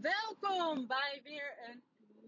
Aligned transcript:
Welkom 0.00 0.86
bij 0.86 1.20
weer 1.22 1.68
een 1.68 1.84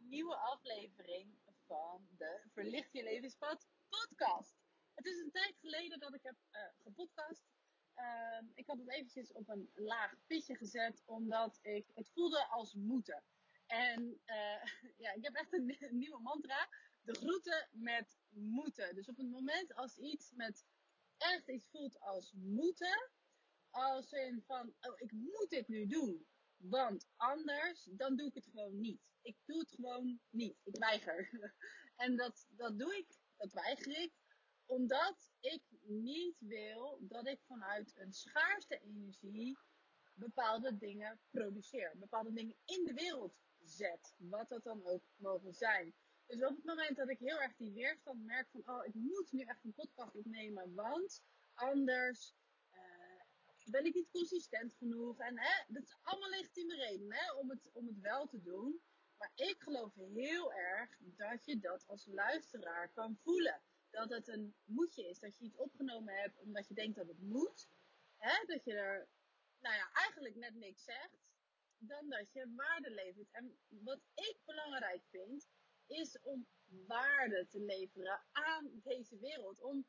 nieuwe 0.08 0.36
aflevering 0.36 1.38
van 1.66 2.08
de 2.16 2.40
Verlicht 2.52 2.92
Je 2.92 3.02
Levenspad 3.02 3.66
podcast. 3.88 4.54
Het 4.94 5.06
is 5.06 5.18
een 5.18 5.30
tijd 5.30 5.58
geleden 5.58 6.00
dat 6.00 6.14
ik 6.14 6.22
heb 6.22 6.36
uh, 6.50 6.60
gepodcast. 6.82 7.42
Uh, 7.96 8.38
ik 8.54 8.66
had 8.66 8.78
het 8.78 8.90
eventjes 8.90 9.32
op 9.32 9.48
een 9.48 9.70
laag 9.74 10.14
pitje 10.26 10.56
gezet, 10.56 11.02
omdat 11.06 11.58
ik 11.62 11.86
het 11.94 12.10
voelde 12.10 12.46
als 12.46 12.74
moeten. 12.74 13.24
En 13.66 14.20
uh, 14.26 14.64
ja, 15.04 15.12
ik 15.12 15.24
heb 15.24 15.34
echt 15.34 15.52
een, 15.52 15.76
een, 15.78 15.98
nieuwe 15.98 16.20
mantra. 16.20 16.68
De 17.00 17.14
groeten 17.14 17.68
met 17.72 18.18
moeten. 18.28 18.94
Dus 18.94 19.08
op 19.08 19.16
het 19.16 19.30
moment 19.30 19.74
als 19.74 19.96
iets 19.96 20.32
met 20.32 20.64
echt 21.16 21.48
iets 21.48 21.68
voelt 21.70 22.00
als 22.00 22.32
moeten. 22.36 23.10
Als 23.70 24.12
in 24.12 24.42
van, 24.46 24.74
oh 24.80 25.00
ik 25.00 25.12
moet 25.12 25.50
dit 25.50 25.68
nu 25.68 25.86
doen. 25.86 26.28
Want 26.60 27.06
anders, 27.16 27.88
dan 27.90 28.16
doe 28.16 28.26
ik 28.26 28.34
het 28.34 28.46
gewoon 28.46 28.80
niet. 28.80 29.00
Ik 29.22 29.36
doe 29.44 29.58
het 29.58 29.70
gewoon 29.70 30.20
niet. 30.30 30.56
Ik 30.62 30.76
weiger. 30.76 31.28
En 31.96 32.16
dat, 32.16 32.46
dat 32.48 32.78
doe 32.78 32.96
ik, 32.96 33.18
dat 33.36 33.52
weiger 33.52 34.02
ik, 34.02 34.12
omdat 34.66 35.32
ik 35.40 35.62
niet 35.80 36.36
wil 36.38 36.98
dat 37.00 37.26
ik 37.26 37.40
vanuit 37.46 37.92
een 37.96 38.12
schaarste 38.12 38.78
energie 38.78 39.58
bepaalde 40.14 40.76
dingen 40.76 41.20
produceer. 41.30 41.92
Bepaalde 41.98 42.32
dingen 42.32 42.56
in 42.64 42.84
de 42.84 42.92
wereld 42.92 43.34
zet. 43.58 44.14
Wat 44.16 44.48
dat 44.48 44.62
dan 44.62 44.86
ook 44.86 45.02
mogen 45.16 45.54
zijn. 45.54 45.94
Dus 46.26 46.44
op 46.44 46.56
het 46.56 46.64
moment 46.64 46.96
dat 46.96 47.08
ik 47.08 47.18
heel 47.18 47.40
erg 47.40 47.56
die 47.56 47.72
weerstand 47.72 48.24
merk 48.24 48.48
van, 48.50 48.62
oh, 48.64 48.86
ik 48.86 48.94
moet 48.94 49.32
nu 49.32 49.42
echt 49.42 49.64
een 49.64 49.74
podcast 49.74 50.14
opnemen, 50.14 50.74
want 50.74 51.22
anders 51.54 52.34
ben 53.64 53.84
ik 53.84 53.94
niet 53.94 54.10
consistent 54.10 54.74
genoeg. 54.74 55.18
En 55.18 55.38
hè, 55.38 55.64
dat 55.68 55.82
is 55.82 55.96
allemaal 56.02 56.28
legitieme 56.28 56.74
reden 56.74 57.12
hè, 57.12 57.32
om, 57.32 57.50
het, 57.50 57.70
om 57.72 57.86
het 57.86 58.00
wel 58.00 58.26
te 58.26 58.40
doen. 58.42 58.80
Maar 59.18 59.32
ik 59.34 59.56
geloof 59.58 59.94
heel 59.94 60.52
erg 60.52 60.96
dat 61.00 61.44
je 61.44 61.58
dat 61.58 61.86
als 61.86 62.06
luisteraar 62.06 62.92
kan 62.92 63.16
voelen. 63.22 63.62
Dat 63.90 64.10
het 64.10 64.28
een 64.28 64.54
moedje 64.64 65.08
is. 65.08 65.18
Dat 65.18 65.38
je 65.38 65.44
iets 65.44 65.56
opgenomen 65.56 66.14
hebt 66.14 66.38
omdat 66.38 66.68
je 66.68 66.74
denkt 66.74 66.96
dat 66.96 67.08
het 67.08 67.20
moet. 67.20 67.68
Hè, 68.16 68.44
dat 68.46 68.64
je 68.64 68.72
er, 68.72 69.08
nou 69.60 69.74
ja, 69.74 69.90
eigenlijk 69.92 70.34
net 70.34 70.54
niks 70.54 70.84
zegt. 70.84 71.18
Dan 71.78 72.08
dat 72.08 72.32
je 72.32 72.52
waarde 72.56 72.90
levert. 72.90 73.30
En 73.30 73.58
wat 73.68 74.00
ik 74.14 74.36
belangrijk 74.44 75.02
vind, 75.10 75.48
is 75.86 76.20
om 76.20 76.46
waarde 76.86 77.46
te 77.46 77.60
leveren 77.60 78.20
aan 78.32 78.80
deze 78.82 79.18
wereld. 79.18 79.60
Om 79.60 79.86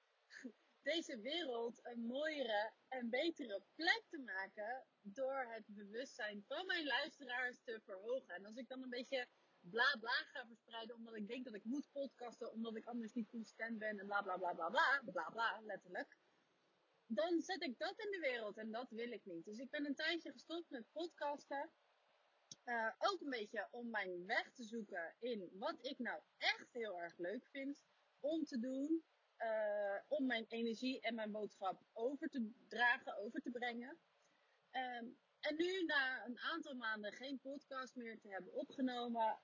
deze 0.84 1.20
wereld 1.20 1.80
een 1.86 2.06
mooiere 2.06 2.72
en 2.88 3.10
betere 3.10 3.64
plek 3.76 4.04
te 4.10 4.20
maken 4.20 4.86
door 5.02 5.46
het 5.50 5.64
bewustzijn 5.66 6.44
van 6.48 6.66
mijn 6.66 6.86
luisteraars 6.86 7.62
te 7.64 7.82
verhogen. 7.84 8.36
En 8.36 8.46
als 8.46 8.56
ik 8.56 8.68
dan 8.68 8.84
een 8.84 8.90
beetje 8.90 9.28
bla 9.60 9.98
bla 10.00 10.12
ga 10.12 10.46
verspreiden 10.46 10.96
omdat 10.96 11.16
ik 11.16 11.28
denk 11.28 11.46
dat 11.46 11.54
ik 11.54 11.64
moet 11.64 11.92
podcasten 11.92 12.52
omdat 12.52 12.76
ik 12.76 12.86
anders 12.86 13.14
niet 13.14 13.30
consistent 13.30 13.78
ben 13.78 14.00
en 14.00 14.06
bla 14.06 14.22
bla 14.22 14.38
bla 14.38 14.54
bla 14.54 14.70
bla, 14.70 15.02
bla 15.12 15.30
bla 15.30 15.62
letterlijk. 15.62 16.18
Dan 17.06 17.42
zet 17.42 17.64
ik 17.64 17.78
dat 17.78 18.00
in 18.00 18.12
de 18.12 18.20
wereld 18.20 18.58
en 18.58 18.72
dat 18.72 18.90
wil 18.90 19.12
ik 19.12 19.26
niet. 19.26 19.46
Dus 19.46 19.58
ik 19.58 19.70
ben 19.70 19.86
een 19.86 19.96
tijdje 19.96 20.32
gestopt 20.32 20.70
met 20.70 20.92
podcasten. 20.92 21.72
Uh, 22.66 22.92
ook 22.98 23.22
een 23.22 23.30
beetje 23.30 23.68
om 23.72 23.90
mijn 23.90 24.26
weg 24.26 24.52
te 24.54 24.64
zoeken 24.64 25.16
in 25.20 25.50
wat 25.54 25.86
ik 25.86 26.00
nou 26.00 26.22
echt 26.38 26.74
heel 26.74 27.02
erg 27.02 27.18
leuk 27.18 27.48
vind 27.48 27.82
om 28.20 28.44
te 28.44 28.60
doen. 28.60 29.04
Uh, 29.44 29.98
om 30.08 30.26
mijn 30.26 30.46
energie 30.48 31.02
en 31.02 31.16
mijn 31.16 31.32
boodschap 31.32 31.82
over 31.94 32.30
te 32.30 32.52
dragen, 32.68 33.18
over 33.18 33.42
te 33.42 33.52
brengen. 33.52 33.98
Um, 34.72 35.18
en 35.40 35.56
nu, 35.56 35.84
na 35.86 36.26
een 36.26 36.40
aantal 36.40 36.74
maanden 36.76 37.14
geen 37.14 37.40
podcast 37.40 37.96
meer 37.96 38.20
te 38.20 38.30
hebben 38.30 38.54
opgenomen, 38.54 39.40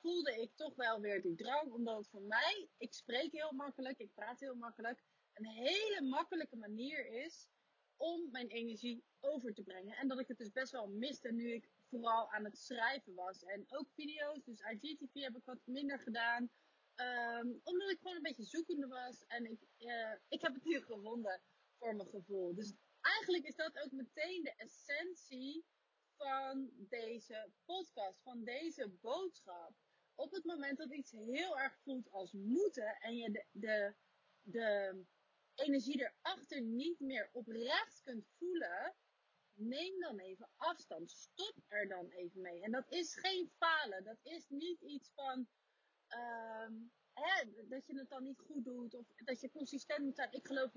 voelde 0.00 0.40
ik 0.40 0.56
toch 0.56 0.74
wel 0.74 1.00
weer 1.00 1.22
die 1.22 1.34
drang. 1.34 1.72
Omdat 1.72 2.08
voor 2.08 2.22
mij, 2.22 2.68
ik 2.78 2.94
spreek 2.94 3.32
heel 3.32 3.52
makkelijk, 3.52 3.98
ik 3.98 4.14
praat 4.14 4.40
heel 4.40 4.54
makkelijk, 4.54 5.02
een 5.34 5.46
hele 5.46 6.02
makkelijke 6.02 6.56
manier 6.56 7.06
is 7.24 7.48
om 7.96 8.30
mijn 8.30 8.48
energie 8.48 9.04
over 9.20 9.54
te 9.54 9.62
brengen. 9.62 9.96
En 9.96 10.08
dat 10.08 10.18
ik 10.18 10.28
het 10.28 10.38
dus 10.38 10.52
best 10.52 10.72
wel 10.72 10.88
miste 10.88 11.32
nu 11.32 11.52
ik 11.52 11.68
vooral 11.88 12.30
aan 12.30 12.44
het 12.44 12.58
schrijven 12.58 13.14
was. 13.14 13.42
En 13.42 13.64
ook 13.68 13.90
video's, 13.90 14.44
dus 14.44 14.60
IGTV 14.60 15.14
heb 15.14 15.36
ik 15.36 15.44
wat 15.44 15.60
minder 15.64 15.98
gedaan. 15.98 16.50
Um, 17.00 17.60
omdat 17.62 17.90
ik 17.90 17.98
gewoon 17.98 18.16
een 18.16 18.22
beetje 18.22 18.44
zoekende 18.44 18.86
was. 18.86 19.24
En 19.26 19.50
ik, 19.50 19.60
uh, 19.78 20.14
ik 20.28 20.40
heb 20.40 20.54
het 20.54 20.64
hier 20.64 20.82
gevonden 20.82 21.40
voor 21.78 21.96
mijn 21.96 22.08
gevoel. 22.08 22.54
Dus 22.54 22.74
eigenlijk 23.00 23.44
is 23.44 23.54
dat 23.54 23.78
ook 23.78 23.90
meteen 23.90 24.42
de 24.42 24.54
essentie 24.56 25.64
van 26.16 26.70
deze 26.76 27.52
podcast. 27.64 28.22
Van 28.22 28.44
deze 28.44 28.88
boodschap. 28.88 29.72
Op 30.14 30.30
het 30.30 30.44
moment 30.44 30.78
dat 30.78 30.92
iets 30.92 31.10
heel 31.10 31.58
erg 31.58 31.78
voelt 31.82 32.10
als 32.10 32.32
moeten. 32.32 32.96
En 33.00 33.16
je 33.16 33.30
de, 33.30 33.44
de, 33.52 33.94
de 34.42 35.04
energie 35.54 36.00
erachter 36.00 36.62
niet 36.62 37.00
meer 37.00 37.30
oprecht 37.32 38.00
kunt 38.02 38.26
voelen. 38.38 38.94
Neem 39.52 40.00
dan 40.00 40.18
even 40.18 40.50
afstand. 40.56 41.10
Stop 41.10 41.54
er 41.66 41.88
dan 41.88 42.08
even 42.08 42.40
mee. 42.40 42.62
En 42.62 42.70
dat 42.70 42.88
is 42.88 43.14
geen 43.14 43.50
falen. 43.58 44.04
Dat 44.04 44.18
is 44.22 44.48
niet 44.48 44.80
iets 44.80 45.10
van 45.14 45.48
hè, 47.12 47.66
dat 47.68 47.86
je 47.86 47.98
het 47.98 48.08
dan 48.08 48.22
niet 48.22 48.40
goed 48.40 48.64
doet 48.64 48.94
of 48.94 49.06
dat 49.24 49.40
je 49.40 49.50
consistent 49.50 50.04
moet 50.04 50.16
zijn. 50.16 50.32
Ik 50.32 50.46
geloof 50.46 50.70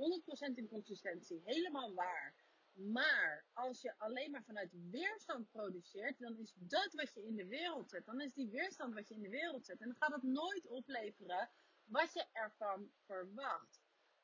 100% 0.51 0.53
in 0.53 0.67
consistentie. 0.67 1.41
Helemaal 1.43 1.93
waar. 1.93 2.35
Maar 2.73 3.45
als 3.53 3.81
je 3.81 3.97
alleen 3.97 4.31
maar 4.31 4.43
vanuit 4.43 4.71
weerstand 4.89 5.51
produceert, 5.51 6.19
dan 6.19 6.37
is 6.37 6.53
dat 6.55 6.93
wat 6.93 7.13
je 7.13 7.25
in 7.25 7.35
de 7.35 7.47
wereld 7.47 7.89
zet. 7.89 8.05
Dan 8.05 8.21
is 8.21 8.33
die 8.33 8.49
weerstand 8.49 8.93
wat 8.93 9.07
je 9.07 9.15
in 9.15 9.21
de 9.21 9.29
wereld 9.29 9.65
zet. 9.65 9.81
En 9.81 9.87
dan 9.87 9.97
gaat 9.97 10.13
het 10.13 10.23
nooit 10.23 10.67
opleveren 10.67 11.49
wat 11.83 12.13
je 12.13 12.25
ervan 12.31 12.91
verwacht. 13.05 13.81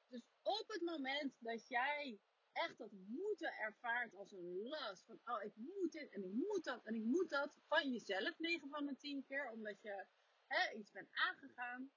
Dus 0.08 0.22
op 0.42 0.64
het 0.68 0.82
moment 0.82 1.36
dat 1.40 1.68
jij 1.68 2.20
echt 2.52 2.78
dat 2.78 2.92
moeten 2.92 3.54
ervaart 3.54 4.16
als 4.16 4.32
een 4.32 4.68
last. 4.68 5.06
Van, 5.06 5.20
oh, 5.26 5.44
ik 5.44 5.56
moet 5.56 5.92
dit 5.92 6.10
en 6.10 6.24
ik 6.24 6.34
moet 6.34 6.64
dat 6.64 6.86
en 6.86 6.96
ik 6.96 7.04
moet 7.04 7.30
dat. 7.30 7.58
Van 7.68 7.92
jezelf 7.92 8.40
9 8.40 8.70
van 8.70 8.86
de 8.86 8.96
10 8.96 9.24
keer. 9.24 9.52
Omdat 9.52 9.82
je 9.82 10.06
hè, 10.50 10.78
iets 10.78 10.92
bent 10.92 11.10
aangegaan. 11.12 11.92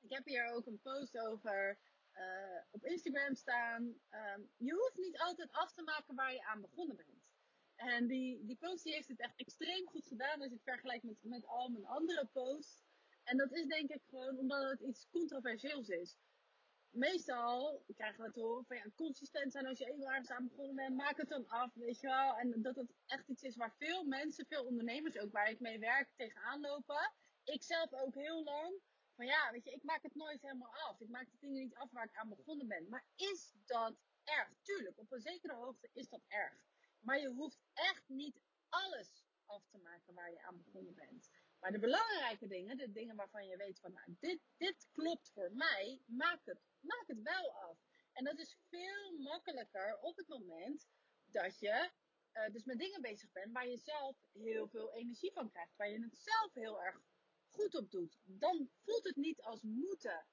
Ik 0.00 0.10
heb 0.10 0.24
hier 0.24 0.46
ook 0.46 0.66
een 0.66 0.80
post 0.80 1.18
over 1.18 1.78
uh, 2.14 2.60
op 2.70 2.84
Instagram 2.84 3.34
staan. 3.34 3.82
Um, 4.10 4.50
je 4.56 4.72
hoeft 4.72 4.96
niet 4.96 5.18
altijd 5.18 5.52
af 5.52 5.72
te 5.72 5.82
maken 5.82 6.14
waar 6.14 6.32
je 6.32 6.44
aan 6.44 6.60
begonnen 6.60 6.96
bent. 6.96 7.22
En 7.76 8.06
die, 8.06 8.44
die 8.44 8.56
post 8.56 8.84
die 8.84 8.92
heeft 8.92 9.08
het 9.08 9.20
echt 9.20 9.36
extreem 9.36 9.86
goed 9.86 10.06
gedaan 10.06 10.40
als 10.40 10.48
je 10.48 10.54
het 10.54 10.62
vergelijkt 10.62 11.04
met, 11.04 11.16
met 11.22 11.46
al 11.46 11.68
mijn 11.68 11.86
andere 11.86 12.26
posts. 12.32 12.82
En 13.24 13.36
dat 13.36 13.52
is 13.52 13.66
denk 13.66 13.90
ik 13.90 14.02
gewoon 14.08 14.38
omdat 14.38 14.70
het 14.70 14.80
iets 14.80 15.08
controversieels 15.10 15.88
is. 15.88 16.16
Meestal 16.90 17.84
krijgen 17.96 18.24
we 18.24 18.32
te 18.32 18.40
horen 18.40 18.64
van 18.64 18.76
ja, 18.76 18.84
consistent 18.94 19.52
zijn 19.52 19.66
als 19.66 19.78
je 19.78 19.90
eenmaal 19.90 20.08
ergens 20.08 20.30
aan 20.30 20.48
begonnen 20.48 20.74
bent. 20.74 20.96
Maak 20.96 21.16
het 21.16 21.28
dan 21.28 21.48
af, 21.48 21.74
weet 21.74 22.00
je 22.00 22.06
wel. 22.06 22.38
En 22.38 22.62
dat 22.62 22.76
het 22.76 22.92
echt 23.06 23.28
iets 23.28 23.42
is 23.42 23.56
waar 23.56 23.74
veel 23.78 24.04
mensen, 24.04 24.46
veel 24.46 24.64
ondernemers 24.64 25.18
ook 25.18 25.32
waar 25.32 25.50
ik 25.50 25.60
mee 25.60 25.78
werk, 25.78 26.10
tegenaan 26.16 26.60
lopen 26.60 27.12
ik 27.44 27.62
zelf 27.62 27.92
ook 27.92 28.14
heel 28.14 28.42
lang. 28.44 28.80
Van 29.14 29.26
ja, 29.26 29.50
weet 29.50 29.64
je, 29.64 29.70
ik 29.70 29.82
maak 29.82 30.02
het 30.02 30.14
nooit 30.14 30.42
helemaal 30.42 30.74
af. 30.74 31.00
Ik 31.00 31.08
maak 31.08 31.30
de 31.30 31.38
dingen 31.40 31.62
niet 31.62 31.74
af 31.74 31.90
waar 31.90 32.04
ik 32.04 32.16
aan 32.16 32.28
begonnen 32.28 32.66
ben. 32.66 32.88
Maar 32.88 33.06
is 33.16 33.52
dat 33.64 33.94
erg? 34.24 34.48
Tuurlijk, 34.62 34.98
op 34.98 35.12
een 35.12 35.20
zekere 35.20 35.54
hoogte 35.54 35.88
is 35.92 36.08
dat 36.08 36.22
erg. 36.28 36.64
Maar 37.00 37.20
je 37.20 37.28
hoeft 37.28 37.58
echt 37.72 38.08
niet 38.08 38.40
alles 38.68 39.24
af 39.46 39.66
te 39.70 39.78
maken 39.78 40.14
waar 40.14 40.30
je 40.30 40.42
aan 40.42 40.62
begonnen 40.64 40.94
bent. 40.94 41.30
Maar 41.60 41.72
de 41.72 41.78
belangrijke 41.78 42.46
dingen, 42.46 42.76
de 42.76 42.92
dingen 42.92 43.16
waarvan 43.16 43.46
je 43.46 43.56
weet 43.56 43.80
van, 43.80 43.92
nou, 43.92 44.16
dit, 44.20 44.40
dit 44.56 44.88
klopt 44.92 45.30
voor 45.30 45.52
mij, 45.52 46.02
maak 46.06 46.44
het, 46.44 46.60
maak 46.80 47.04
het 47.06 47.22
wel 47.22 47.52
af. 47.52 47.78
En 48.12 48.24
dat 48.24 48.38
is 48.38 48.58
veel 48.68 49.18
makkelijker 49.18 49.98
op 50.00 50.16
het 50.16 50.28
moment 50.28 50.88
dat 51.26 51.58
je 51.58 51.90
uh, 52.32 52.52
dus 52.52 52.64
met 52.64 52.78
dingen 52.78 53.00
bezig 53.00 53.32
bent 53.32 53.52
waar 53.52 53.68
je 53.68 53.76
zelf 53.76 54.16
heel 54.32 54.68
veel 54.68 54.92
energie 54.92 55.32
van 55.32 55.50
krijgt. 55.50 55.76
Waar 55.76 55.90
je 55.90 56.02
het 56.02 56.18
zelf 56.18 56.54
heel 56.54 56.82
erg 56.82 57.00
goed 57.52 57.74
op 57.74 57.90
doet, 57.90 58.18
dan 58.24 58.70
voelt 58.84 59.04
het 59.04 59.16
niet 59.16 59.42
als 59.42 59.62
moeten. 59.62 60.26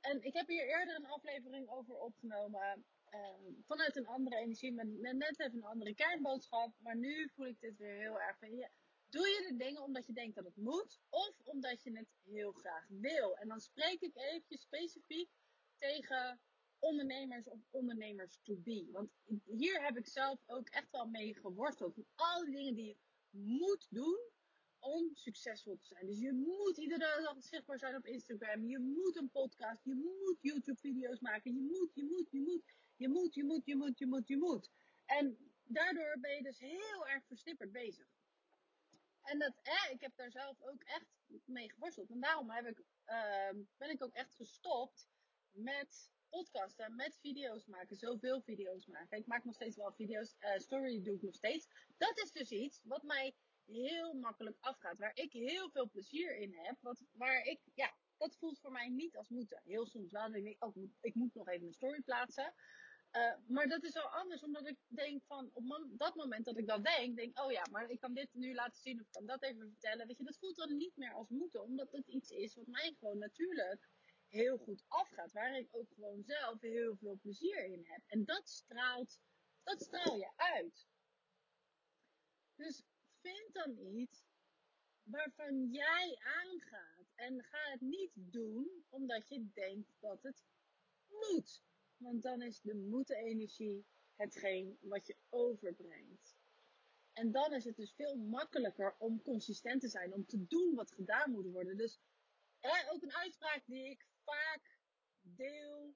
En 0.00 0.22
ik 0.22 0.32
heb 0.34 0.48
hier 0.48 0.68
eerder 0.68 0.94
een 0.94 1.06
aflevering 1.06 1.68
over 1.68 1.94
opgenomen. 1.94 2.84
Uh, 3.10 3.52
vanuit 3.66 3.96
een 3.96 4.06
andere 4.06 4.36
energie, 4.36 4.72
met, 4.72 4.86
net 5.00 5.40
even 5.40 5.58
een 5.58 5.64
andere 5.64 5.94
kernboodschap. 5.94 6.74
Maar 6.78 6.96
nu 6.96 7.28
voel 7.34 7.46
ik 7.46 7.60
dit 7.60 7.76
weer 7.76 7.96
heel 7.96 8.20
erg. 8.20 8.38
Doe 9.08 9.28
je 9.28 9.46
de 9.48 9.56
dingen 9.56 9.82
omdat 9.82 10.06
je 10.06 10.12
denkt 10.12 10.34
dat 10.34 10.44
het 10.44 10.56
moet, 10.56 11.00
of 11.08 11.40
omdat 11.44 11.82
je 11.82 11.96
het 11.96 12.08
heel 12.22 12.52
graag 12.52 12.86
wil? 12.88 13.36
En 13.36 13.48
dan 13.48 13.60
spreek 13.60 14.00
ik 14.00 14.16
even 14.16 14.58
specifiek 14.58 15.30
tegen 15.78 16.40
ondernemers 16.78 17.48
of 17.48 17.60
ondernemers 17.70 18.38
to 18.42 18.56
be. 18.56 18.88
Want 18.92 19.10
hier 19.44 19.84
heb 19.84 19.96
ik 19.96 20.06
zelf 20.06 20.38
ook 20.46 20.68
echt 20.68 20.90
wel 20.90 21.06
mee 21.06 21.34
geworsteld. 21.34 21.96
Al 22.14 22.44
die 22.44 22.54
dingen 22.54 22.74
die 22.74 22.86
je 22.86 22.96
moet 23.38 23.86
doen, 23.90 24.18
om 24.84 25.10
succesvol 25.14 25.76
te 25.76 25.86
zijn. 25.86 26.06
Dus 26.06 26.18
je 26.18 26.32
moet 26.32 26.78
iedere 26.78 27.22
dag 27.22 27.42
zichtbaar 27.42 27.78
zijn 27.78 27.96
op 27.96 28.06
Instagram. 28.06 28.64
Je 28.64 28.78
moet 28.78 29.16
een 29.16 29.30
podcast. 29.30 29.84
Je 29.84 29.94
moet 29.94 30.38
YouTube 30.40 30.80
video's 30.80 31.20
maken. 31.20 31.54
Je 31.54 31.60
moet, 31.60 31.94
je 31.94 32.04
moet, 32.04 32.30
je 32.30 32.40
moet. 32.40 32.62
Je 32.96 33.08
moet, 33.08 33.34
je 33.34 33.44
moet, 33.44 33.66
je 33.66 33.76
moet, 33.76 33.98
je 33.98 34.06
moet, 34.06 34.28
je 34.28 34.36
moet. 34.36 34.70
En 35.06 35.38
daardoor 35.64 36.16
ben 36.20 36.36
je 36.36 36.42
dus 36.42 36.58
heel 36.58 37.06
erg 37.06 37.24
versnipperd 37.26 37.72
bezig. 37.72 38.06
En 39.22 39.38
dat, 39.38 39.54
ik 39.90 40.00
heb 40.00 40.16
daar 40.16 40.30
zelf 40.30 40.62
ook 40.62 40.82
echt 40.82 41.06
mee 41.44 41.70
geworsteld. 41.70 42.10
En 42.10 42.20
daarom 42.20 42.50
heb 42.50 42.66
ik, 42.66 42.82
ehm, 43.04 43.62
ben 43.76 43.90
ik 43.90 44.04
ook 44.04 44.14
echt 44.14 44.34
gestopt 44.34 45.08
met 45.50 46.10
podcasten, 46.28 46.94
met 46.94 47.18
video's 47.20 47.66
maken. 47.66 47.96
Zoveel 47.96 48.40
video's 48.40 48.86
maken. 48.86 49.18
Ik 49.18 49.26
maak 49.26 49.44
nog 49.44 49.54
steeds 49.54 49.76
wel 49.76 49.92
video's. 49.92 50.34
Uh, 50.40 50.58
story 50.58 51.02
doe 51.02 51.14
ik 51.14 51.22
nog 51.22 51.34
steeds. 51.34 51.68
Dat 51.96 52.18
is 52.18 52.32
dus 52.32 52.50
iets 52.50 52.80
wat 52.82 53.02
mij 53.02 53.34
heel 53.66 54.12
makkelijk 54.12 54.56
afgaat. 54.60 54.98
Waar 54.98 55.16
ik 55.16 55.32
heel 55.32 55.70
veel 55.70 55.88
plezier 55.90 56.36
in 56.36 56.54
heb. 56.54 56.76
Wat, 56.80 57.04
waar 57.12 57.44
ik, 57.44 57.60
ja, 57.74 57.94
dat 58.16 58.36
voelt 58.36 58.60
voor 58.60 58.72
mij 58.72 58.88
niet 58.88 59.16
als 59.16 59.28
moeten. 59.28 59.60
Heel 59.64 59.86
soms 59.86 60.10
wel. 60.10 60.30
Denk 60.30 60.46
ik, 60.46 60.64
oh, 60.64 60.76
ik 61.00 61.14
moet 61.14 61.34
nog 61.34 61.48
even 61.48 61.66
een 61.66 61.72
story 61.72 62.00
plaatsen. 62.00 62.54
Uh, 63.16 63.34
maar 63.46 63.68
dat 63.68 63.82
is 63.82 63.96
al 63.96 64.08
anders, 64.08 64.42
omdat 64.42 64.66
ik 64.66 64.76
denk 64.86 65.22
van 65.26 65.50
op 65.52 65.88
dat 65.88 66.14
moment 66.14 66.44
dat 66.44 66.58
ik 66.58 66.66
dat 66.66 66.84
denk, 66.84 67.16
denk 67.16 67.40
oh 67.40 67.52
ja, 67.52 67.62
maar 67.70 67.90
ik 67.90 68.00
kan 68.00 68.14
dit 68.14 68.28
nu 68.32 68.54
laten 68.54 68.80
zien 68.80 69.00
of 69.00 69.06
ik 69.06 69.12
kan 69.12 69.26
dat 69.26 69.42
even 69.42 69.70
vertellen. 69.70 70.06
Weet 70.06 70.16
je, 70.16 70.24
dat 70.24 70.38
voelt 70.38 70.56
dan 70.56 70.76
niet 70.76 70.96
meer 70.96 71.12
als 71.12 71.28
moeten, 71.28 71.62
omdat 71.62 71.92
het 71.92 72.06
iets 72.06 72.30
is 72.30 72.54
wat 72.54 72.66
mij 72.66 72.94
gewoon 72.98 73.18
natuurlijk 73.18 73.88
heel 74.28 74.56
goed 74.58 74.84
afgaat. 74.88 75.32
Waar 75.32 75.58
ik 75.58 75.68
ook 75.70 75.88
gewoon 75.94 76.22
zelf 76.22 76.60
heel 76.60 76.96
veel 76.96 77.18
plezier 77.22 77.64
in 77.64 77.84
heb. 77.86 78.02
En 78.06 78.24
dat 78.24 78.48
straalt, 78.48 79.18
dat 79.62 79.82
straal 79.82 80.16
je 80.16 80.32
uit. 80.36 80.86
Dus 82.56 82.82
vind 83.24 83.54
dan 83.54 83.78
iets 83.78 84.24
waarvan 85.02 85.68
jij 85.70 86.18
aangaat. 86.20 87.12
En 87.14 87.42
ga 87.42 87.70
het 87.70 87.80
niet 87.80 88.12
doen 88.14 88.84
omdat 88.88 89.28
je 89.28 89.50
denkt 89.52 89.92
dat 90.00 90.22
het 90.22 90.44
moet. 91.08 91.62
Want 91.96 92.22
dan 92.22 92.42
is 92.42 92.60
de 92.60 92.74
moeten-energie 92.74 93.86
hetgeen 94.16 94.78
wat 94.80 95.06
je 95.06 95.16
overbrengt. 95.28 96.36
En 97.12 97.32
dan 97.32 97.52
is 97.52 97.64
het 97.64 97.76
dus 97.76 97.92
veel 97.92 98.16
makkelijker 98.16 98.96
om 98.98 99.22
consistent 99.22 99.80
te 99.80 99.88
zijn, 99.88 100.12
om 100.12 100.26
te 100.26 100.46
doen 100.46 100.74
wat 100.74 100.92
gedaan 100.92 101.30
moet 101.30 101.46
worden. 101.46 101.76
Dus 101.76 102.00
ook 102.90 103.02
een 103.02 103.14
uitspraak 103.14 103.62
die 103.66 103.90
ik 103.90 104.06
vaak 104.24 104.78
deel. 105.20 105.94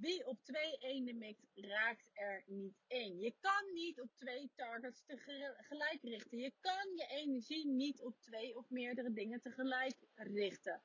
Wie 0.00 0.26
op 0.26 0.42
twee 0.42 0.76
eenden 0.78 1.18
mikt, 1.18 1.46
raakt 1.54 2.10
er 2.12 2.42
niet 2.46 2.78
één. 2.86 3.20
Je 3.20 3.34
kan 3.40 3.72
niet 3.72 4.00
op 4.00 4.10
twee 4.14 4.50
targets 4.54 5.02
tegelijk 5.04 6.02
richten. 6.02 6.38
Je 6.38 6.52
kan 6.60 6.96
je 6.96 7.06
energie 7.06 7.66
niet 7.66 8.02
op 8.02 8.20
twee 8.20 8.56
of 8.56 8.70
meerdere 8.70 9.12
dingen 9.12 9.40
tegelijk 9.40 9.96
richten. 10.14 10.82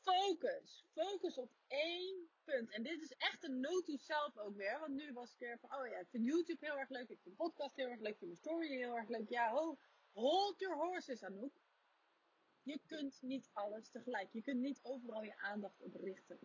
Focus. 0.00 0.84
Focus 0.92 1.38
op 1.38 1.50
één 1.66 2.28
punt. 2.44 2.70
En 2.70 2.82
dit 2.82 3.02
is 3.02 3.12
echt 3.12 3.44
een 3.44 3.60
note 3.60 3.84
to 3.84 3.96
self 3.96 4.38
ook 4.38 4.56
weer. 4.56 4.78
Want 4.78 4.94
nu 4.94 5.12
was 5.12 5.32
ik 5.32 5.38
weer 5.38 5.58
van, 5.58 5.74
oh 5.74 5.86
ja, 5.86 5.98
ik 5.98 6.08
vind 6.08 6.24
YouTube 6.24 6.66
heel 6.66 6.78
erg 6.78 6.88
leuk. 6.88 7.08
Ik 7.08 7.20
vind 7.22 7.36
podcast 7.36 7.76
heel 7.76 7.88
erg 7.88 8.00
leuk. 8.00 8.12
Ik 8.12 8.18
vind 8.18 8.30
mijn 8.30 8.42
story 8.42 8.68
heel 8.68 8.96
erg 8.96 9.08
leuk. 9.08 9.28
Ja, 9.28 9.50
ho, 9.50 9.78
hold 10.12 10.58
your 10.58 10.76
horses, 10.76 11.22
Anouk. 11.22 11.60
Je 12.62 12.80
kunt 12.86 13.22
niet 13.22 13.50
alles 13.52 13.88
tegelijk. 13.88 14.32
Je 14.32 14.42
kunt 14.42 14.60
niet 14.60 14.80
overal 14.82 15.22
je 15.22 15.36
aandacht 15.36 15.82
op 15.82 15.94
richten. 15.94 16.38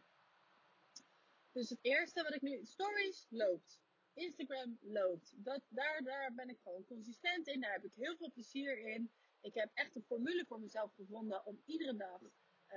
Dus 1.51 1.69
het 1.69 1.79
eerste 1.81 2.23
wat 2.23 2.33
ik 2.33 2.41
nu... 2.41 2.65
Stories 2.65 3.27
loopt. 3.29 3.81
Instagram 4.13 4.77
loopt. 4.81 5.33
Dat, 5.35 5.61
daar, 5.69 6.03
daar 6.03 6.33
ben 6.33 6.49
ik 6.49 6.59
gewoon 6.63 6.85
consistent 6.85 7.47
in. 7.47 7.61
Daar 7.61 7.71
heb 7.71 7.83
ik 7.83 7.93
heel 7.95 8.15
veel 8.15 8.31
plezier 8.31 8.79
in. 8.79 9.11
Ik 9.41 9.53
heb 9.53 9.71
echt 9.73 9.95
een 9.95 10.03
formule 10.03 10.45
voor 10.45 10.59
mezelf 10.59 10.93
gevonden 10.93 11.45
om 11.45 11.61
iedere 11.65 11.95
dag 11.95 12.21
uh, 12.21 12.29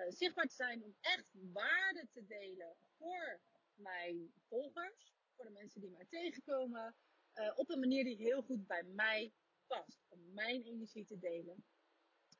zichtbaar 0.08 0.46
te 0.46 0.54
zijn. 0.54 0.84
Om 0.84 0.96
echt 1.00 1.28
waarde 1.52 2.08
te 2.12 2.26
delen 2.26 2.76
voor 2.98 3.40
mijn 3.74 4.32
volgers. 4.48 5.14
Voor 5.36 5.44
de 5.44 5.50
mensen 5.50 5.80
die 5.80 5.90
mij 5.90 6.06
tegenkomen. 6.10 6.94
Uh, 7.34 7.52
op 7.56 7.70
een 7.70 7.80
manier 7.80 8.04
die 8.04 8.16
heel 8.16 8.42
goed 8.42 8.66
bij 8.66 8.82
mij 8.82 9.32
past. 9.66 10.04
Om 10.08 10.32
mijn 10.32 10.62
energie 10.62 11.04
te 11.04 11.18
delen. 11.18 11.64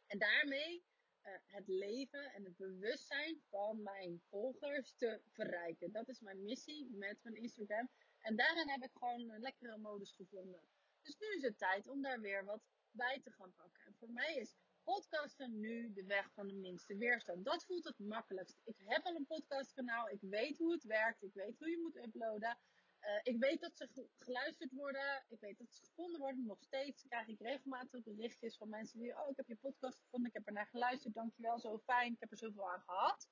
En 0.07 0.19
daarmee 0.19 0.85
uh, 1.25 1.33
het 1.45 1.69
leven 1.69 2.33
en 2.33 2.45
het 2.45 2.57
bewustzijn 2.57 3.41
van 3.49 3.83
mijn 3.83 4.21
volgers 4.29 4.95
te 4.97 5.21
verrijken. 5.33 5.93
Dat 5.93 6.09
is 6.09 6.21
mijn 6.21 6.43
missie 6.43 6.91
met 6.91 7.19
mijn 7.23 7.37
Instagram. 7.37 7.89
En 8.19 8.37
daarin 8.37 8.69
heb 8.69 8.83
ik 8.83 8.91
gewoon 8.93 9.31
een 9.31 9.41
lekkere 9.41 9.79
modus 9.79 10.13
gevonden. 10.13 10.61
Dus 11.03 11.17
nu 11.19 11.27
is 11.37 11.43
het 11.43 11.59
tijd 11.59 11.89
om 11.89 12.03
daar 12.03 12.21
weer 12.21 12.45
wat 12.45 12.63
bij 12.91 13.21
te 13.23 13.31
gaan 13.31 13.55
pakken. 13.55 13.85
En 13.85 13.95
voor 13.99 14.11
mij 14.11 14.35
is 14.35 14.55
podcasten 14.85 15.61
nu 15.61 15.93
de 15.93 16.05
weg 16.05 16.33
van 16.33 16.47
de 16.47 16.55
minste 16.55 16.97
weerstand. 16.97 17.45
Dat 17.45 17.65
voelt 17.65 17.85
het 17.85 17.99
makkelijkst. 17.99 18.61
Ik 18.65 18.77
heb 18.85 19.05
al 19.05 19.17
een 19.17 19.27
podcastkanaal. 19.27 20.09
Ik 20.09 20.21
weet 20.21 20.59
hoe 20.59 20.73
het 20.73 20.85
werkt. 20.85 21.23
Ik 21.23 21.35
weet 21.35 21.59
hoe 21.59 21.71
je 21.71 21.79
moet 21.79 21.97
uploaden. 21.97 22.59
Uh, 23.03 23.21
ik 23.23 23.41
weet 23.41 23.61
dat 23.61 23.77
ze 23.77 24.09
geluisterd 24.19 24.73
worden. 24.73 25.25
Ik 25.29 25.41
weet 25.41 25.59
dat 25.59 25.73
ze 25.73 25.85
gevonden 25.85 26.21
worden. 26.21 26.47
Nog 26.47 26.63
steeds 26.63 27.03
krijg 27.03 27.27
ik 27.29 27.41
regelmatig 27.41 28.03
berichtjes 28.03 28.57
van 28.57 28.69
mensen 28.69 28.99
die... 28.99 29.19
Oh, 29.19 29.31
ik 29.31 29.37
heb 29.37 29.47
je 29.47 29.57
podcast 29.57 29.99
gevonden. 29.99 30.29
Ik 30.29 30.37
heb 30.37 30.47
er 30.47 30.53
naar 30.53 30.67
geluisterd. 30.67 31.15
Dankjewel, 31.15 31.59
zo 31.59 31.79
fijn. 31.79 32.13
Ik 32.13 32.21
heb 32.21 32.31
er 32.31 32.39
zoveel 32.39 32.71
aan 32.73 32.81
gehad. 32.81 33.29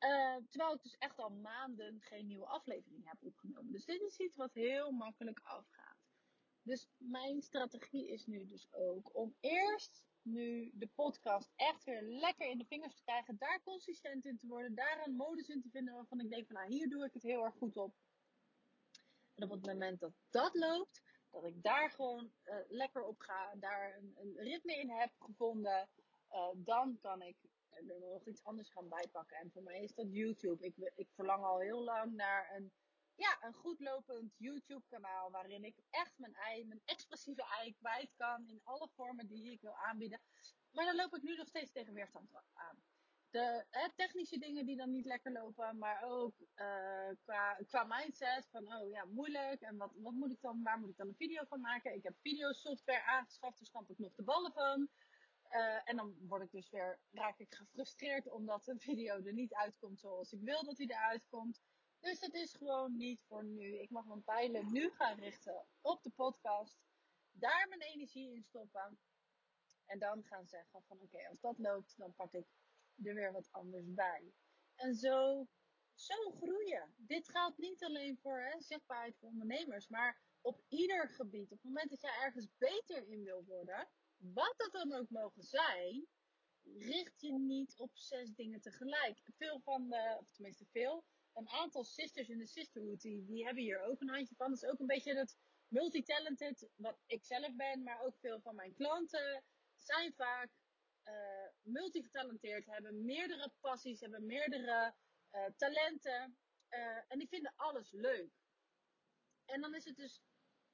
Uh, 0.00 0.36
terwijl 0.50 0.74
ik 0.74 0.82
dus 0.82 0.96
echt 0.98 1.18
al 1.18 1.30
maanden 1.30 2.00
geen 2.00 2.26
nieuwe 2.26 2.46
aflevering 2.46 3.08
heb 3.08 3.16
opgenomen. 3.22 3.72
Dus 3.72 3.84
dit 3.84 4.00
is 4.00 4.18
iets 4.18 4.36
wat 4.36 4.54
heel 4.54 4.90
makkelijk 4.90 5.40
afgaat. 5.42 5.98
Dus 6.62 6.88
mijn 6.96 7.42
strategie 7.42 8.08
is 8.08 8.26
nu 8.26 8.46
dus 8.46 8.72
ook 8.72 9.16
om 9.16 9.36
eerst 9.40 10.04
nu 10.22 10.70
de 10.74 10.88
podcast 10.94 11.52
echt 11.56 11.84
weer 11.84 12.02
lekker 12.02 12.50
in 12.50 12.58
de 12.58 12.64
vingers 12.64 12.94
te 12.94 13.02
krijgen. 13.02 13.36
Daar 13.38 13.62
consistent 13.62 14.24
in 14.24 14.38
te 14.38 14.46
worden. 14.46 14.74
Daar 14.74 15.02
een 15.06 15.16
modus 15.16 15.48
in 15.48 15.62
te 15.62 15.70
vinden 15.70 15.94
waarvan 15.94 16.20
ik 16.20 16.30
denk 16.30 16.46
van 16.46 16.56
nou 16.56 16.72
hier 16.72 16.88
doe 16.88 17.04
ik 17.04 17.12
het 17.12 17.22
heel 17.22 17.44
erg 17.44 17.54
goed 17.54 17.76
op. 17.76 17.94
En 19.34 19.44
op 19.44 19.50
het 19.50 19.66
moment 19.66 20.00
dat 20.00 20.12
dat 20.30 20.54
loopt, 20.54 21.02
dat 21.30 21.44
ik 21.44 21.62
daar 21.62 21.90
gewoon 21.90 22.32
uh, 22.44 22.56
lekker 22.68 23.02
op 23.02 23.20
ga, 23.20 23.54
daar 23.54 23.96
een, 23.96 24.14
een, 24.16 24.36
ritme 24.36 24.76
in 24.76 24.90
heb 24.90 25.10
gevonden, 25.18 25.88
uh, 26.30 26.48
dan 26.54 26.98
kan 27.00 27.22
ik 27.22 27.36
er 27.68 28.00
nog 28.00 28.26
iets 28.26 28.44
anders 28.44 28.70
gaan 28.70 28.88
bijpakken. 28.88 29.36
En 29.36 29.50
voor 29.50 29.62
mij 29.62 29.82
is 29.82 29.94
dat 29.94 30.12
YouTube. 30.12 30.64
Ik, 30.64 30.92
ik 30.94 31.08
verlang 31.14 31.44
al 31.44 31.58
heel 31.58 31.84
lang 31.84 32.14
naar 32.14 32.54
een, 32.54 32.72
ja, 33.14 33.38
een 33.40 33.54
goed 33.54 33.80
lopend 33.80 34.34
YouTube 34.36 34.84
kanaal 34.88 35.30
waarin 35.30 35.64
ik 35.64 35.76
echt 35.90 36.18
mijn 36.18 36.34
ei, 36.34 36.66
mijn 36.66 36.82
expressieve 36.84 37.46
ei 37.60 37.74
kwijt 37.74 38.12
kan 38.16 38.48
in 38.48 38.60
alle 38.64 38.88
vormen 38.94 39.26
die 39.26 39.52
ik 39.52 39.60
wil 39.60 39.76
aanbieden. 39.76 40.20
Maar 40.70 40.84
dan 40.84 40.96
loop 40.96 41.14
ik 41.14 41.22
nu 41.22 41.36
nog 41.36 41.48
steeds 41.48 41.72
tegen 41.72 41.94
weerstand 41.94 42.34
aan 42.52 42.82
de 43.34 43.90
technische 43.96 44.38
dingen 44.38 44.66
die 44.66 44.76
dan 44.76 44.90
niet 44.90 45.04
lekker 45.04 45.32
lopen, 45.32 45.78
maar 45.78 46.02
ook 46.02 46.34
uh, 46.40 47.08
qua, 47.24 47.58
qua 47.66 47.84
mindset 47.84 48.48
van 48.50 48.74
oh 48.74 48.90
ja, 48.90 49.04
moeilijk 49.04 49.60
en 49.60 49.76
wat, 49.76 49.92
wat 49.94 50.12
moet 50.12 50.30
ik 50.30 50.40
dan, 50.40 50.62
waar 50.62 50.78
moet 50.78 50.90
ik 50.90 50.96
dan 50.96 51.08
een 51.08 51.14
video 51.14 51.44
van 51.44 51.60
maken? 51.60 51.94
Ik 51.94 52.02
heb 52.02 52.14
videosoftware 52.20 53.02
aangeschaft, 53.02 53.58
dus 53.58 53.68
snap 53.68 53.90
ik 53.90 53.98
nog 53.98 54.14
de 54.14 54.22
ballen 54.22 54.52
van. 54.52 54.88
Uh, 55.50 55.88
en 55.88 55.96
dan 55.96 56.14
word 56.28 56.42
ik 56.42 56.50
dus 56.50 56.70
weer, 56.70 57.00
raak 57.10 57.38
ik 57.38 57.54
gefrustreerd 57.54 58.30
omdat 58.30 58.66
een 58.66 58.80
video 58.80 59.24
er 59.24 59.32
niet 59.32 59.54
uitkomt 59.54 60.00
zoals 60.00 60.32
ik 60.32 60.40
wil 60.40 60.64
dat 60.64 60.78
hij 60.78 60.86
eruit 60.86 61.26
komt. 61.28 61.60
Dus 62.00 62.20
het 62.20 62.34
is 62.34 62.54
gewoon 62.54 62.96
niet 62.96 63.22
voor 63.28 63.44
nu. 63.44 63.78
Ik 63.78 63.90
mag 63.90 64.04
mijn 64.04 64.24
pijlen 64.24 64.72
nu 64.72 64.90
gaan 64.90 65.18
richten 65.18 65.66
op 65.80 66.02
de 66.02 66.10
podcast. 66.10 66.78
Daar 67.30 67.66
mijn 67.68 67.80
energie 67.80 68.34
in 68.34 68.42
stoppen. 68.42 68.98
En 69.86 69.98
dan 69.98 70.24
gaan 70.24 70.46
zeggen 70.46 70.82
van 70.86 71.00
oké, 71.00 71.28
als 71.28 71.40
dat 71.40 71.58
loopt, 71.58 71.96
dan 71.96 72.14
pak 72.14 72.32
ik 72.32 72.46
er 73.02 73.14
weer 73.14 73.32
wat 73.32 73.48
anders 73.50 73.94
bij. 73.94 74.32
En 74.74 74.94
zo, 74.94 75.46
zo 75.94 76.30
groeien. 76.30 76.94
Dit 76.96 77.28
geldt 77.28 77.58
niet 77.58 77.84
alleen 77.84 78.18
voor 78.18 78.40
hè, 78.40 78.60
zichtbaarheid 78.60 79.16
voor 79.18 79.28
ondernemers, 79.28 79.88
maar 79.88 80.20
op 80.40 80.62
ieder 80.68 81.08
gebied. 81.08 81.52
Op 81.52 81.62
het 81.62 81.64
moment 81.64 81.90
dat 81.90 82.00
jij 82.00 82.18
ergens 82.22 82.48
beter 82.58 83.08
in 83.08 83.22
wil 83.22 83.44
worden, 83.44 83.88
wat 84.16 84.54
dat 84.56 84.72
dan 84.72 84.92
ook 84.92 85.10
mogen 85.10 85.42
zijn, 85.42 86.06
richt 86.62 87.20
je 87.20 87.32
niet 87.32 87.78
op 87.78 87.90
zes 87.96 88.34
dingen 88.34 88.60
tegelijk. 88.60 89.20
Veel 89.36 89.60
van 89.60 89.88
de, 89.88 90.16
of 90.20 90.30
tenminste 90.30 90.66
veel, 90.66 91.04
een 91.32 91.48
aantal 91.48 91.84
sisters 91.84 92.28
in 92.28 92.38
de 92.38 92.46
sisterhood, 92.46 93.00
die, 93.00 93.24
die 93.24 93.44
hebben 93.44 93.62
hier 93.62 93.82
ook 93.82 94.00
een 94.00 94.08
handje 94.08 94.34
van. 94.34 94.50
Dat 94.50 94.62
is 94.62 94.68
ook 94.68 94.78
een 94.78 94.86
beetje 94.86 95.14
dat 95.14 95.36
multitalented, 95.68 96.68
wat 96.74 96.98
ik 97.06 97.24
zelf 97.24 97.54
ben, 97.54 97.82
maar 97.82 98.00
ook 98.00 98.18
veel 98.18 98.40
van 98.40 98.54
mijn 98.54 98.74
klanten 98.74 99.44
zijn 99.76 100.12
vaak 100.12 100.50
uh, 101.04 101.48
multigetalenteerd, 101.62 102.66
hebben 102.66 103.04
meerdere 103.04 103.52
passies, 103.60 104.00
hebben 104.00 104.26
meerdere 104.26 104.94
uh, 105.32 105.44
talenten. 105.56 106.38
Uh, 106.70 106.98
en 107.08 107.18
die 107.18 107.28
vinden 107.28 107.52
alles 107.56 107.90
leuk. 107.90 108.32
En 109.44 109.60
dan 109.60 109.74
is 109.74 109.84
het 109.84 109.96
dus 109.96 110.22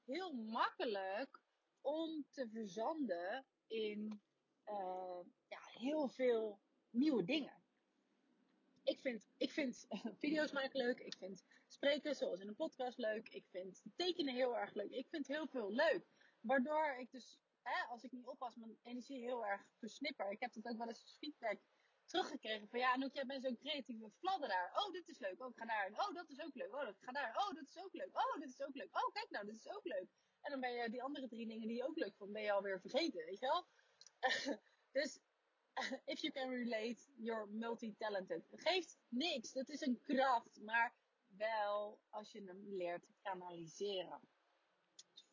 heel 0.05 0.33
makkelijk 0.33 1.41
om 1.81 2.27
te 2.31 2.49
verzanden 2.49 3.47
in 3.67 4.21
ja, 5.49 5.61
heel 5.73 6.09
veel 6.09 6.61
nieuwe 6.91 7.25
dingen. 7.25 7.63
Ik 8.83 9.01
vind, 9.01 9.29
ik 9.37 9.51
vind 9.51 9.87
video's 10.23 10.53
maken 10.53 10.81
leuk. 10.81 11.01
Ik 11.01 11.15
vind 11.17 11.45
spreken 11.67 12.15
zoals 12.15 12.41
in 12.41 12.49
een 12.49 12.55
podcast 12.55 12.99
leuk. 12.99 13.29
Ik 13.29 13.45
vind 13.51 13.83
tekenen 13.97 14.35
heel 14.35 14.59
erg 14.59 14.75
leuk. 14.75 14.91
Ik 14.91 15.09
vind 15.09 15.27
heel 15.27 15.47
veel 15.47 15.73
leuk. 15.73 16.07
Waardoor 16.41 16.97
ik 16.99 17.11
dus 17.11 17.39
hè, 17.63 17.87
als 17.89 18.05
ik 18.05 18.13
niet 18.13 18.27
oppas, 18.27 18.57
mijn 18.57 18.79
energie 18.83 19.21
heel 19.21 19.47
erg 19.47 19.63
versnipper. 19.79 20.31
Ik 20.31 20.41
heb 20.41 20.53
dat 20.53 20.73
ook 20.73 20.79
wel 20.79 20.89
eens 20.89 21.17
feedback 21.19 21.61
teruggekregen. 22.05 22.69
Van 22.69 22.79
ja, 22.79 22.93
Anouk, 22.93 23.15
jij 23.15 23.27
bent 23.27 23.43
zo'n 23.43 23.57
creatieve 23.57 24.11
fladderaar. 24.11 24.71
Oh, 24.75 24.93
dit 24.93 25.09
is 25.09 25.19
leuk. 25.19 25.41
Oh, 25.41 25.49
ik 25.49 25.57
ga 25.57 25.65
daar. 25.65 25.91
Oh, 25.91 26.15
dat 26.15 26.29
is 26.29 26.41
ook 26.41 26.55
leuk. 26.55 26.75
Oh, 26.75 26.89
ik 26.89 26.97
ga 27.01 27.13
daar. 27.13 27.37
Oh, 27.37 27.55
dat 27.55 27.69
is 27.69 27.77
ook 27.77 27.93
leuk. 27.93 28.17
Oh, 28.17 28.41
dit 28.41 28.49
is 28.49 28.63
ook 28.63 28.75
leuk. 28.75 28.97
Oh, 28.97 29.13
kijk 29.13 29.31
nou, 29.31 29.47
dit 29.47 29.57
is 29.57 29.69
ook 29.69 29.85
leuk. 29.85 30.09
En 30.41 30.51
dan 30.51 30.61
ben 30.61 30.73
je 30.73 30.91
die 30.91 31.03
andere 31.03 31.29
drie 31.29 31.47
dingen 31.47 31.69
die 31.69 31.77
je 31.77 31.89
ook 31.89 31.97
leuk 31.97 32.17
vond, 32.17 32.33
ben 32.33 32.43
je 32.43 32.53
alweer 32.53 32.81
vergeten, 32.81 33.25
weet 33.25 33.39
je 33.39 33.47
wel? 33.47 33.67
dus 34.93 35.21
if 36.07 36.23
you 36.23 36.33
can 36.33 36.49
relate, 36.49 36.99
you're 37.19 37.47
multi-talented. 37.47 38.43
Geeft 38.51 38.99
niks. 39.09 39.53
Dat 39.53 39.69
is 39.69 39.81
een 39.81 40.01
kracht. 40.03 40.61
Maar 40.61 40.95
wel 41.37 42.01
als 42.09 42.33
je 42.33 42.43
hem 42.45 42.75
leert 42.77 43.07
kanaliseren. 43.23 44.21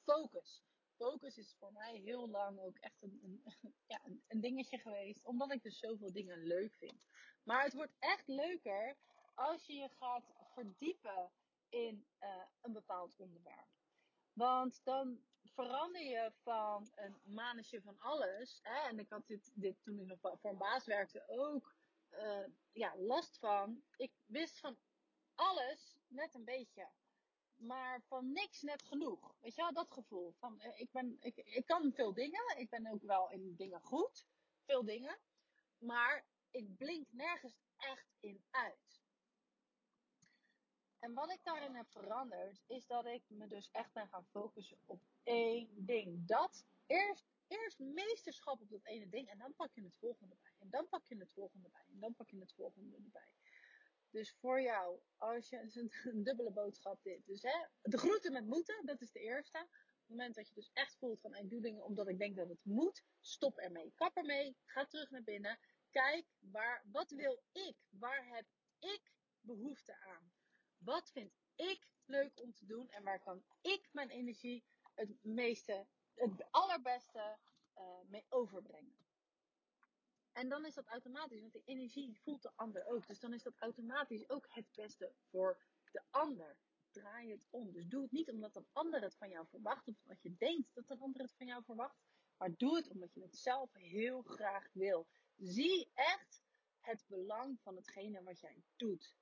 Focus. 0.03 0.63
Focus 0.97 1.37
is 1.37 1.55
voor 1.59 1.73
mij 1.73 1.95
heel 1.95 2.29
lang 2.29 2.59
ook 2.59 2.77
echt 2.77 3.01
een, 3.01 3.19
een, 3.23 3.41
ja, 3.93 3.99
een, 4.27 4.41
dingetje 4.41 4.77
geweest. 4.77 5.25
Omdat 5.25 5.51
ik 5.51 5.63
dus 5.63 5.79
zoveel 5.79 6.11
dingen 6.11 6.43
leuk 6.43 6.75
vind. 6.75 7.01
Maar 7.43 7.63
het 7.63 7.73
wordt 7.73 7.95
echt 7.99 8.27
leuker 8.27 8.97
als 9.35 9.65
je 9.65 9.73
je 9.73 9.89
gaat 9.89 10.33
verdiepen 10.53 11.31
in 11.69 12.07
uh, 12.19 12.43
een 12.61 12.73
bepaald 12.73 13.15
onderwerp. 13.17 13.67
Want 14.33 14.81
dan 14.83 15.19
verander 15.43 16.01
je 16.01 16.31
van 16.43 16.91
een 16.95 17.21
manetje 17.23 17.81
van 17.81 17.99
alles. 17.99 18.59
Hè? 18.61 18.87
En 18.89 18.99
ik 18.99 19.09
had 19.09 19.27
dit, 19.27 19.51
dit 19.53 19.83
toen 19.83 19.99
ik 19.99 20.05
nog 20.07 20.19
voor 20.19 20.51
een 20.51 20.57
baas 20.57 20.85
werkte 20.85 21.23
ook 21.27 21.75
uh, 22.11 22.45
ja, 22.71 22.97
last 22.97 23.39
van. 23.39 23.83
Ik 23.95 24.11
wist 24.25 24.59
van 24.59 24.77
alles 25.35 25.97
net 26.07 26.33
een 26.33 26.45
beetje. 26.45 26.89
Maar 27.57 28.01
van 28.01 28.31
niks 28.31 28.61
net 28.61 28.83
genoeg. 28.83 29.35
Weet 29.39 29.55
je 29.55 29.61
wel, 29.61 29.73
dat 29.73 29.91
gevoel. 29.91 30.33
Van, 30.39 30.61
uh, 30.61 30.79
ik, 30.79 30.91
ben, 30.91 31.17
ik, 31.19 31.35
ik 31.35 31.65
kan 31.65 31.91
veel 31.93 32.13
dingen. 32.13 32.57
Ik 32.57 32.69
ben 32.69 32.87
ook 32.87 33.03
wel 33.03 33.31
in 33.31 33.55
dingen 33.55 33.81
goed. 33.81 34.25
Veel 34.65 34.85
dingen. 34.85 35.17
Maar 35.77 36.25
ik 36.51 36.77
blink 36.77 37.07
nergens 37.11 37.59
echt 37.77 38.15
in 38.19 38.43
uit. 38.49 39.01
En 40.99 41.13
wat 41.13 41.31
ik 41.31 41.43
daarin 41.43 41.75
heb 41.75 41.89
veranderd, 41.89 42.63
is 42.67 42.87
dat 42.87 43.05
ik 43.05 43.23
me 43.27 43.47
dus 43.47 43.69
echt 43.71 43.93
ben 43.93 44.07
gaan 44.07 44.25
focussen 44.25 44.77
op 44.85 45.01
één 45.23 45.85
ding. 45.85 46.25
Dat 46.27 46.65
eerst, 46.85 47.25
eerst 47.47 47.79
meesterschap 47.79 48.61
op 48.61 48.69
dat 48.69 48.85
ene 48.85 49.09
ding. 49.09 49.29
En 49.29 49.37
dan 49.37 49.53
pak 49.55 49.73
je 49.73 49.83
het 49.83 49.97
volgende 49.99 50.35
bij. 50.41 50.51
En 50.59 50.69
dan 50.69 50.87
pak 50.89 51.05
je 51.05 51.17
het 51.17 51.33
volgende 51.33 51.69
bij. 51.69 51.85
En 51.91 51.99
dan 51.99 52.15
pak 52.15 52.29
je 52.29 52.39
het 52.39 52.53
volgende 52.53 52.95
erbij. 52.95 53.31
Dus 54.09 54.35
voor 54.39 54.61
jou, 54.61 54.99
als 55.17 55.49
je 55.49 55.57
een, 56.03 56.23
dubbele 56.23 56.51
boodschap 56.51 57.03
dit. 57.03 57.25
Dus 57.25 57.41
hè, 57.41 57.65
de 57.81 57.97
groeten 57.97 58.31
met 58.31 58.45
moeten, 58.45 58.85
dat 58.85 59.01
is 59.01 59.11
de 59.11 59.19
eerste. 59.19 59.57
Op 59.57 60.13
het 60.13 60.17
moment 60.17 60.35
dat 60.35 60.47
je 60.47 60.53
dus 60.53 60.71
echt 60.73 60.97
voelt 60.97 61.21
van 61.21 61.35
ik 61.35 61.49
doe 61.49 61.61
dingen 61.61 61.83
omdat 61.83 62.07
ik 62.07 62.19
denk 62.19 62.35
dat 62.35 62.49
het 62.49 62.65
moet, 62.65 63.03
stop 63.19 63.57
ermee. 63.57 63.93
Kap 63.95 64.15
ermee, 64.15 64.57
ga 64.65 64.85
terug 64.85 65.09
naar 65.09 65.23
binnen. 65.23 65.59
Kijk, 65.89 66.25
waar, 66.39 66.83
wat 66.91 67.09
wil 67.09 67.43
ik? 67.51 67.75
Waar 67.89 68.27
heb 68.27 68.45
ik 68.79 69.11
behoefte 69.41 69.99
aan? 69.99 70.31
Wat 70.77 71.11
vind 71.11 71.33
ik 71.55 71.87
leuk 72.05 72.41
om 72.41 72.53
te 72.53 72.65
doen 72.65 72.89
en 72.89 73.03
waar 73.03 73.19
kan 73.19 73.43
ik 73.61 73.89
mijn 73.91 74.09
energie 74.09 74.63
het 74.93 75.23
meeste, 75.23 75.87
het 76.13 76.51
allerbeste 76.51 77.37
uh, 77.77 77.83
mee 78.07 78.25
overbrengen? 78.29 79.06
En 80.37 80.49
dan 80.49 80.65
is 80.65 80.73
dat 80.73 80.87
automatisch, 80.87 81.39
want 81.39 81.51
die 81.53 81.63
energie 81.65 82.19
voelt 82.23 82.41
de 82.41 82.51
ander 82.55 82.85
ook. 82.85 83.07
Dus 83.07 83.19
dan 83.19 83.33
is 83.33 83.43
dat 83.43 83.57
automatisch 83.57 84.29
ook 84.29 84.45
het 84.49 84.65
beste 84.75 85.13
voor 85.29 85.61
de 85.91 86.01
ander. 86.09 86.57
Draai 86.91 87.31
het 87.31 87.47
om. 87.49 87.71
Dus 87.71 87.87
doe 87.87 88.01
het 88.01 88.11
niet 88.11 88.29
omdat 88.29 88.55
een 88.55 88.67
ander 88.71 89.01
het 89.01 89.15
van 89.15 89.29
jou 89.29 89.47
verwacht. 89.47 89.87
Of 89.87 89.95
omdat 90.03 90.21
je 90.21 90.35
denkt 90.35 90.73
dat 90.73 90.89
een 90.89 90.99
ander 90.99 91.21
het 91.21 91.33
van 91.33 91.47
jou 91.47 91.63
verwacht. 91.63 91.97
Maar 92.37 92.55
doe 92.55 92.75
het 92.75 92.89
omdat 92.89 93.13
je 93.13 93.21
het 93.21 93.35
zelf 93.35 93.73
heel 93.73 94.21
graag 94.21 94.69
wil. 94.73 95.07
Zie 95.35 95.91
echt 95.93 96.43
het 96.79 97.03
belang 97.07 97.59
van 97.61 97.75
hetgene 97.75 98.23
wat 98.23 98.39
jij 98.39 98.63
doet. 98.75 99.15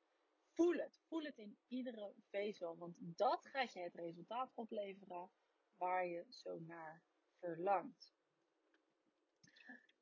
Voel 0.53 0.73
het. 0.73 1.01
Voel 1.07 1.23
het 1.23 1.37
in 1.37 1.57
iedere 1.67 2.13
vezel. 2.29 2.77
Want 2.77 2.95
dat 2.99 3.45
gaat 3.45 3.73
je 3.73 3.79
het 3.79 3.95
resultaat 3.95 4.51
opleveren 4.53 5.31
waar 5.77 6.05
je 6.05 6.25
zo 6.29 6.59
naar 6.59 7.03
verlangt. 7.39 8.14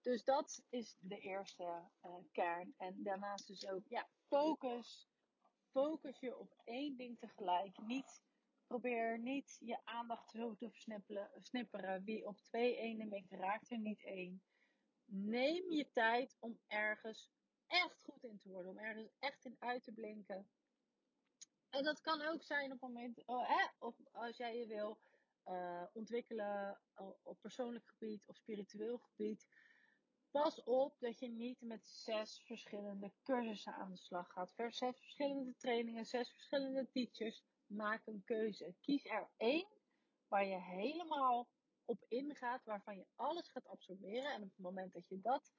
Dus 0.03 0.23
dat 0.23 0.63
is 0.69 0.97
de 0.99 1.19
eerste 1.19 1.63
uh, 2.05 2.15
kern. 2.31 2.73
En 2.77 3.03
daarnaast 3.03 3.47
dus 3.47 3.67
ook, 3.67 3.87
ja, 3.87 4.07
focus. 4.27 5.07
Focus 5.71 6.19
je 6.19 6.37
op 6.37 6.55
één 6.63 6.97
ding 6.97 7.19
tegelijk. 7.19 7.77
Niet, 7.77 8.23
probeer 8.67 9.19
niet 9.19 9.57
je 9.59 9.85
aandacht 9.85 10.29
zo 10.29 10.55
te 10.55 10.69
snipperen. 11.41 12.03
Wie 12.03 12.27
op 12.27 12.37
twee 12.41 12.77
ene 12.77 13.05
mikt, 13.05 13.31
raakt 13.31 13.71
er 13.71 13.79
niet 13.79 14.03
één. 14.03 14.43
Neem 15.05 15.71
je 15.71 15.91
tijd 15.91 16.37
om 16.39 16.59
ergens 16.67 17.29
echt 17.67 18.03
goed 18.03 18.23
in 18.23 18.39
te 18.39 18.49
worden. 18.49 18.71
Om 18.71 18.79
ergens 18.79 19.09
echt 19.19 19.45
in 19.45 19.55
uit 19.59 19.83
te 19.83 19.91
blinken. 19.91 20.47
En 21.69 21.83
dat 21.83 22.01
kan 22.01 22.21
ook 22.21 22.43
zijn 22.43 22.71
op 22.71 22.81
het 22.81 22.89
moment, 22.89 23.25
oh, 23.25 23.47
hè, 23.47 23.67
of 23.79 23.95
als 24.11 24.37
jij 24.37 24.57
je 24.57 24.67
wil 24.67 24.99
uh, 25.47 25.83
ontwikkelen 25.93 26.79
op 27.23 27.41
persoonlijk 27.41 27.87
gebied 27.87 28.27
of 28.27 28.35
spiritueel 28.35 28.97
gebied. 28.97 29.47
Pas 30.33 30.63
op 30.63 30.95
dat 30.99 31.19
je 31.19 31.29
niet 31.29 31.61
met 31.61 31.87
zes 31.87 32.41
verschillende 32.45 33.11
cursussen 33.23 33.73
aan 33.73 33.91
de 33.91 33.97
slag 33.97 34.31
gaat. 34.31 34.53
Zes 34.55 34.79
verschillende 34.79 35.55
trainingen, 35.57 36.05
zes 36.05 36.31
verschillende 36.31 36.89
teachers. 36.91 37.43
Maak 37.65 38.07
een 38.07 38.21
keuze. 38.25 38.75
Kies 38.81 39.05
er 39.05 39.29
één 39.37 39.67
waar 40.27 40.45
je 40.45 40.61
helemaal 40.61 41.47
op 41.85 42.05
ingaat, 42.07 42.63
waarvan 42.63 42.97
je 42.97 43.05
alles 43.15 43.49
gaat 43.49 43.67
absorberen. 43.67 44.31
En 44.31 44.43
op 44.43 44.49
het 44.49 44.57
moment 44.57 44.93
dat 44.93 45.07
je 45.07 45.19
dat 45.21 45.51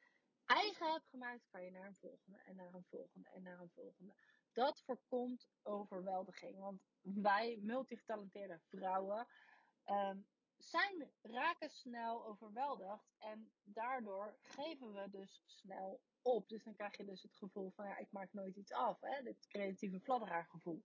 eigen 0.45 0.93
hebt 0.93 1.09
gemaakt, 1.09 1.47
kan 1.51 1.65
je 1.65 1.71
naar 1.71 1.87
een 1.87 1.97
volgende 2.01 2.39
en 2.39 2.57
naar 2.57 2.75
een 2.75 2.87
volgende 2.91 3.29
en 3.29 3.43
naar 3.43 3.61
een 3.61 3.73
volgende. 3.75 4.15
Dat 4.53 4.83
voorkomt 4.85 5.49
overweldiging. 5.63 6.59
Want 6.59 6.83
wij 7.01 7.59
multigetalenteerde 7.63 8.61
vrouwen 8.69 9.27
um, 9.87 10.27
zijn, 10.65 11.11
raken 11.23 11.71
snel 11.71 12.27
overweldigd. 12.27 13.15
En 13.19 13.53
daardoor 13.63 14.37
geven 14.41 14.93
we 14.93 15.11
dus 15.11 15.43
snel 15.47 16.01
op. 16.23 16.49
Dus 16.49 16.65
dan 16.65 16.75
krijg 16.75 16.97
je 16.97 17.05
dus 17.05 17.23
het 17.23 17.37
gevoel 17.37 17.71
van 17.71 17.87
ja, 17.87 17.97
ik 17.97 18.13
maak 18.13 18.33
nooit 18.33 18.57
iets 18.57 18.73
af. 18.73 19.01
Hè? 19.01 19.23
Dit 19.23 19.47
creatieve 19.47 20.01
fladderaargevoel. 20.01 20.85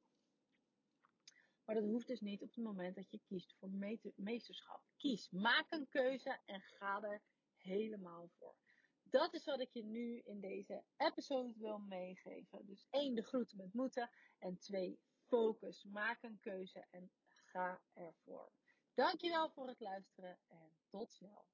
Maar 1.65 1.75
dat 1.75 1.87
hoeft 1.87 2.07
dus 2.07 2.21
niet 2.21 2.41
op 2.41 2.55
het 2.55 2.63
moment 2.63 2.95
dat 2.95 3.11
je 3.11 3.19
kiest 3.19 3.55
voor 3.59 3.69
meesterschap. 4.15 4.83
Kies, 4.97 5.29
maak 5.29 5.65
een 5.69 5.89
keuze 5.89 6.39
en 6.45 6.61
ga 6.61 7.01
er 7.03 7.21
helemaal 7.57 8.29
voor. 8.37 8.55
Dat 9.03 9.33
is 9.33 9.45
wat 9.45 9.59
ik 9.59 9.69
je 9.73 9.83
nu 9.83 10.19
in 10.19 10.39
deze 10.39 10.83
episode 10.97 11.53
wil 11.57 11.77
meegeven. 11.77 12.65
Dus 12.65 12.87
één, 12.89 13.15
de 13.15 13.23
groeten 13.23 13.57
met 13.57 13.73
moeten. 13.73 14.09
En 14.39 14.57
twee, 14.59 14.99
focus. 15.27 15.83
Maak 15.83 16.23
een 16.23 16.39
keuze 16.39 16.85
en 16.89 17.11
ga 17.25 17.81
ervoor. 17.93 18.51
Dankjewel 18.93 19.49
voor 19.49 19.67
het 19.67 19.79
luisteren 19.79 20.37
en 20.47 20.71
tot 20.89 21.11
snel. 21.11 21.45